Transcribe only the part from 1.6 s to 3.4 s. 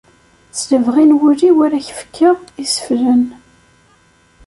ara ak-fkeɣ iseflen.